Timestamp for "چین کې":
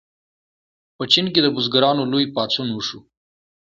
1.11-1.39